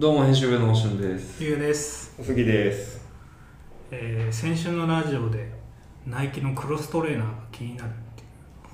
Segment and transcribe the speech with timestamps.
[0.00, 1.44] どうも編集部のおしゅんです。
[1.44, 3.06] ゆうです、おすぎです。
[3.90, 5.52] えー先週のラジオで
[6.06, 8.24] ナイキのクロストレーナーが気になるってい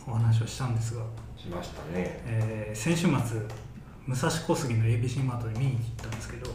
[0.06, 1.02] うお話をしたんですが、
[1.36, 2.22] しましたね。
[2.26, 3.40] えー先週末
[4.06, 6.48] 武蔵小杉の ABC マートで見に行ったんですけど。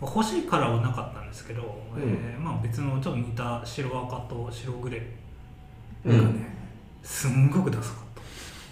[0.00, 1.60] 欲しいカラーはなかったんですけど、
[1.94, 2.02] うん。
[2.02, 6.36] えーまあ、別のちょっと似た白赤と白グレーがうん。
[6.40, 6.46] ね、
[7.02, 8.22] すんごくダサかった。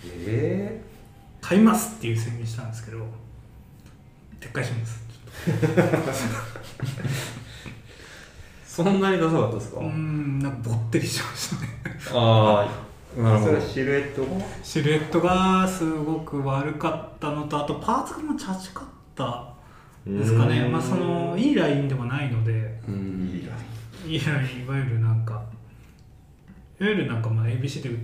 [0.06, 0.80] え
[1.42, 3.04] 買いますっていう宣言したんですけど
[4.40, 5.09] 撤回します
[8.64, 11.68] そんなにダサかったですか、うーんなんかぼってりしましたね。
[12.14, 12.66] あ
[13.16, 13.60] あなるー、ほど。
[13.60, 14.28] それシルエットが？
[14.62, 19.52] シルエットがすごく悪かったのとあとパーツがもうチャチかった
[20.06, 20.66] ですかね。
[20.68, 22.80] まあそのいいラインでもないので。
[22.88, 23.26] うん。
[23.34, 23.52] いいラ
[24.06, 24.64] いいライン。
[24.64, 25.42] いわゆるなんか
[26.80, 27.98] いわゆるなんかまあ ABC で売っ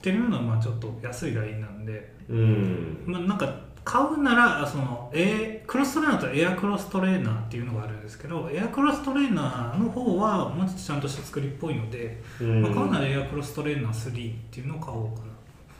[0.00, 2.14] てるようなまあちょっと安いラインなんで。
[2.28, 2.98] イン。
[3.06, 3.12] うん。
[3.12, 3.52] まあなんか
[3.84, 15.32] 買うならその、A、クロストレーナーとエアクロストレーナーっていうのがあるんですけどエアクロストレーナーの方はもうちょっとちゃんとした作りっぽいので、うんまあ、買うならエアクロストレーナー3っていうのを買おうかな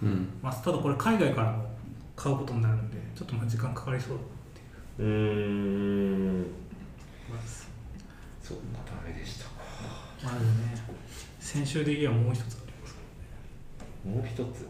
[0.03, 1.65] うんまあ、ただこれ海外からも
[2.17, 5.15] 買うことになるんでちょっとまあ時間かかりそうだっていううー
[6.41, 6.41] ん。
[7.31, 7.67] まず
[8.43, 9.53] そんなダメでしたか。
[10.25, 10.75] まずね
[11.39, 12.97] 先週で言えばもう一つあります
[14.05, 14.67] もう一つ？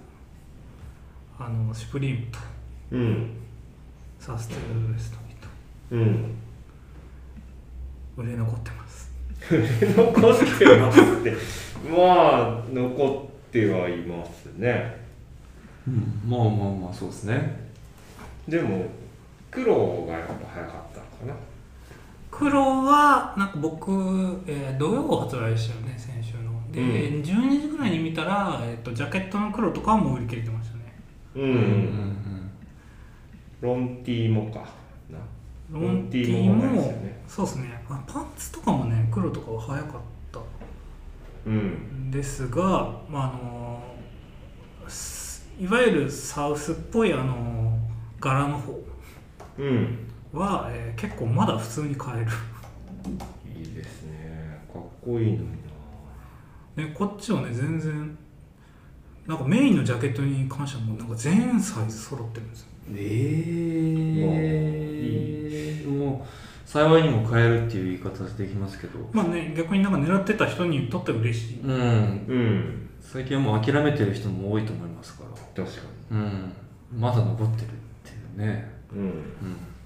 [1.38, 2.38] あのシュプリームと
[2.92, 3.30] うん。
[4.18, 5.16] サステナブルスト
[5.90, 6.34] リーうん。
[8.16, 9.10] ト売れ残ってます
[9.50, 10.14] 残っ
[10.58, 11.32] てますって。
[11.90, 15.00] まあ、残ってはいますね。
[15.88, 17.70] うんまあまあまあそうですね
[18.46, 18.86] でも、
[19.50, 21.34] 黒がやっぱ早かったのかな。
[22.30, 23.90] 黒はなんか僕、
[24.46, 30.94] えー土曜発売でしたよね先週ので、うん12時ぐらいに見たら、えー、とジャケットの黒とかはもう売り切れてましたね
[31.34, 31.40] う。
[31.40, 32.11] うんん
[33.62, 34.60] ロンティーもか
[35.10, 35.18] な。
[35.70, 40.41] ロンティーもねそうですねあパンツとかもね黒とかは早かった
[41.46, 42.10] うん。
[42.10, 42.60] ですが、
[43.08, 43.82] まああの
[44.88, 47.78] すいわゆるサウスっぽいあの
[48.20, 48.78] 柄の方
[49.59, 49.98] うん。
[50.32, 52.31] は、えー結構まだ普通に買える
[53.58, 54.60] いいですね。
[54.72, 55.38] かっこいいのに
[56.76, 56.84] な。
[56.84, 58.16] ね、こっちはね全然
[59.27, 62.66] なんかメインのジャケットに関してはもうなんか全サイズ揃ってるんですよ。
[62.97, 64.25] え
[65.84, 68.99] えもう幸いにも変えるっていう言い方できますけど。
[69.12, 71.61] まあね逆になんか狙ってた人にとっては嬉しい。
[71.61, 71.71] うん。
[71.71, 71.75] う
[72.34, 72.88] ん。
[73.00, 75.65] 最近はもう諦めてる人も多いと思いますから。
[75.65, 76.53] 確かうん。
[76.99, 77.69] まだ残ってるっ
[78.03, 78.72] ていうね。
[78.93, 78.99] に。
[78.99, 79.06] うん。
[79.06, 79.15] うん。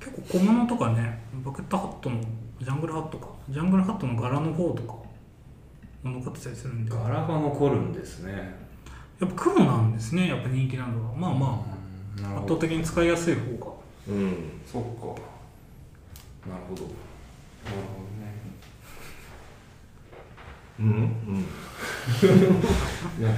[0.00, 2.20] 結構小物とかねバケットハットの
[2.60, 3.28] ジャングルハットか。
[3.50, 4.92] ジャングルハットの柄の方とか
[6.04, 6.90] も残ってたりするんで。
[6.90, 8.65] 柄が残るんですね
[9.20, 11.64] ぱ黒なんですねやっぱ人気なのはまあま
[12.34, 13.72] あ圧倒的に使いやすい方が
[14.08, 14.36] うん。
[14.70, 14.88] そっか
[16.48, 16.92] なるほどなる
[17.94, 18.32] ほどね
[20.78, 20.86] うん？
[20.86, 21.40] うん。
[23.18, 23.30] いや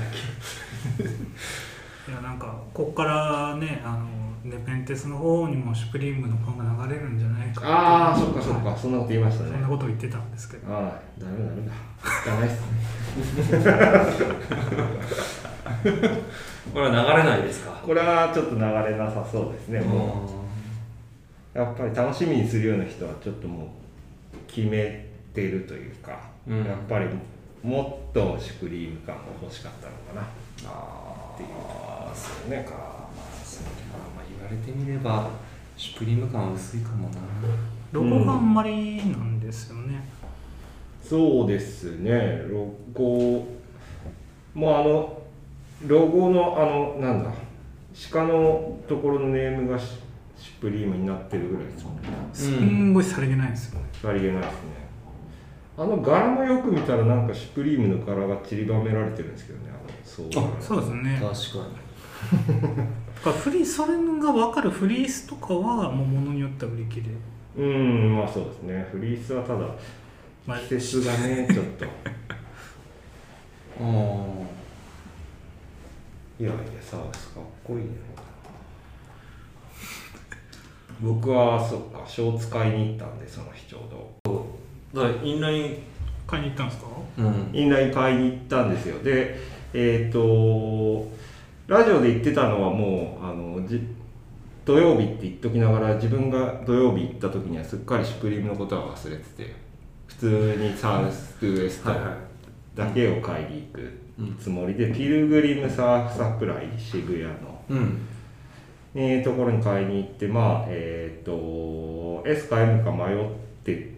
[2.15, 4.07] なんかこっからねあの
[4.45, 8.77] ネペンテスの方にもシュプリームのファンが流れるんじゃないかってああ、そっかそっか。
[8.77, 9.51] そんなこと言いましたね。
[9.53, 11.73] そんなことを言ってたんですけどああ、ダメダメだ。
[12.03, 12.61] 聞かないっす
[13.53, 13.59] ね。
[16.73, 17.71] これは流れないですか？
[17.85, 19.81] これはちょっと流れなさそうですね。
[19.81, 20.29] も
[21.55, 23.69] う、やっぱり楽しみにするような人はちょっともう
[24.47, 27.07] 決めてるというか、うんやっぱり
[27.63, 30.71] もっとシュプリーム感が欲しかったのかな。
[30.71, 31.49] あっていう。
[31.51, 32.65] あそうね。
[32.65, 33.71] かまあそうか
[34.17, 35.29] まあ言われてみれば
[35.77, 37.17] シュプリーム感は薄いかもな。
[37.91, 40.07] ロゴがあんまりなんですよね、
[41.03, 43.47] そうですね、ロゴ、
[44.53, 45.23] もうあの、
[45.87, 47.31] ロゴのあの、なんだ、
[48.13, 49.87] 鹿のところのネームがシ
[50.37, 52.03] シュプリームになってるぐらいですもんね。
[52.35, 54.88] すんごいさりげないですよね、さりげないですね。
[55.79, 61.69] あの柄もよく見たらなんかシュプリームの柄が散りばめられてるんですけどね、あの、そうあそうですね確か
[63.15, 67.07] だからフリーそれが分かるフリースとかはもう物によっては売り切れ
[67.59, 68.89] うん、まあそうですね。
[68.93, 69.67] フリースはただ、
[70.47, 71.85] まあ季節がね、ちょっと。
[71.85, 71.91] に
[73.81, 73.85] あ
[76.39, 77.91] いやいや、サースかっこいいね。
[81.01, 84.28] 僕は、そっか、ショーツ買いに行ったんで、その日ちょうど。
[84.95, 85.79] あだからインライン
[86.27, 86.87] 買いに行ったんですか？
[87.19, 87.51] うん。
[87.53, 88.99] インライン買いに行ったんですよ。
[89.03, 89.39] で、
[89.75, 91.07] えっ、と、
[91.67, 93.81] ラジオで言ってたのはもう、あの、じ
[94.65, 99.55] 土曜日って言っときながら、自分が土曜日行った時にはすっかりシュプリームのことは忘れてて、
[100.07, 101.91] 普通にサウスウエスト
[102.75, 108.01] だけを買いに行くつもりで、ピルグリムサーフサプライ渋谷の、うん。
[108.95, 113.27] えーところに買いに行ってまあえっ、と S か M か迷っ
[113.65, 113.98] てて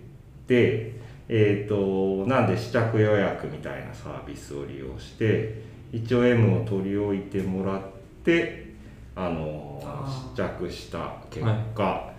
[1.28, 5.62] えっ、となんで試着予約みたいなサービスを利用して
[5.92, 7.82] 一応 M を取り置いてもらっ
[8.24, 8.74] て
[9.14, 11.44] あのあ試着した結
[11.74, 12.12] 果、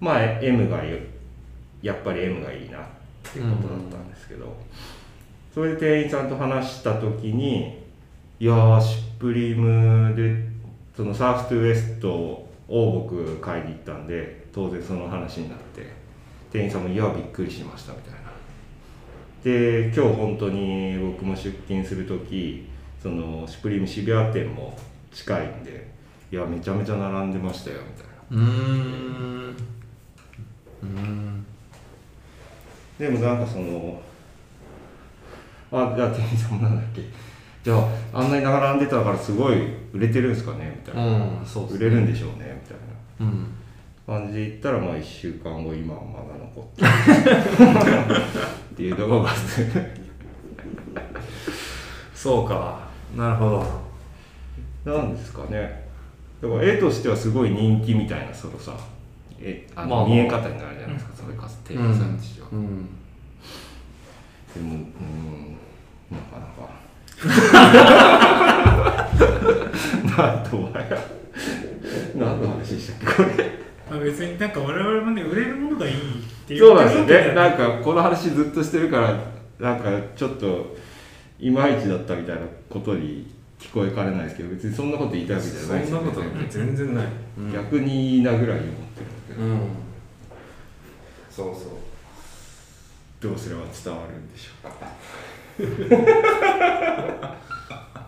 [0.00, 0.98] まあ M がよ
[1.82, 2.82] やっぱり M がいいなっ
[3.22, 4.56] ていうことだったんですけど、
[5.54, 7.84] それで店員さんと話した時に
[8.38, 10.46] いやーシュプリームで
[10.96, 16.05] そのサーフトゥウエストを僕買いに行ったんで当然その話になって
[16.52, 18.26] 店員さんも「いやびっくりしました」みたいな。
[19.44, 22.66] で今日本当に僕も出勤する時
[23.00, 24.76] そのシュプリーム渋谷店も
[25.12, 25.88] 近いんで
[26.32, 28.06] 「いやめちゃめちゃ並んでましたよ」みたい
[28.38, 28.44] な。
[28.44, 28.52] うー
[29.50, 29.56] ん。
[30.82, 31.46] うーん。
[32.98, 34.00] でもなんかその
[35.70, 37.02] あじゃあ店員さんもなんだっけ。
[37.62, 37.78] じゃ
[38.12, 41.06] ああんなに並んでたからすごい売れてるんですかねみたいな、
[41.40, 41.70] うんそうね。
[41.72, 42.78] 売れるんでしょうねみたい
[43.20, 43.26] な。
[43.26, 43.46] うん
[44.06, 46.88] 感じで言ったらまあ1週間後今はまだ残ってる。
[48.74, 49.30] っていうところが
[52.14, 52.86] そうか。
[53.16, 53.64] なるほ
[54.84, 54.92] ど。
[54.92, 55.86] なんですかね。
[56.40, 58.76] だから絵としてはすごい人気みたいなそのさ
[59.40, 62.88] えあの見え方になるじゃないですか、それか店員さんとしては、うん。
[64.54, 65.56] でもうん
[66.10, 66.70] なかなか。
[70.16, 71.16] なんとはや。
[72.14, 75.96] 何の話でしたっけこれまあ、別になんか我々もね売れるものがいいっ
[76.46, 77.14] ていうそうなんですよね。
[77.14, 79.18] わけではなんかこの話ずっとしてるから
[79.60, 80.76] なんかちょっと
[81.38, 86.12] いまいちだったみたいなことに聞こえかねないですけど別にそんなこと言いたいわけじゃないですよね。
[86.48, 87.06] 全然ない、
[87.38, 88.18] うん、逆にい。
[88.18, 89.58] いなぐらいに思ってるんだけど、うん。
[91.30, 91.72] そうそう。
[93.20, 94.76] どうすれば伝わるんでしょうか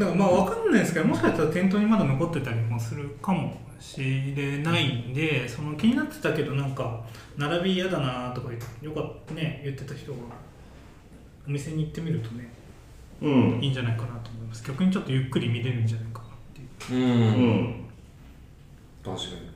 [0.00, 4.00] だからまあ分かんないですけどもしかしたら店頭にまだ残ってたりもするかもし
[4.34, 7.04] れないんで、その気になってたけどなんか
[7.36, 8.50] 並び嫌だなとか
[8.80, 10.18] よかったね言ってた人が
[11.46, 12.50] お店に行ってみるとね
[13.22, 13.60] うん。
[13.62, 14.64] いいんじゃないかなと思います。
[14.66, 17.02] 逆にちょっとゆっくり見れるんじゃないかなっていう。
[17.02, 17.84] うん、うん。
[19.04, 19.49] 確かに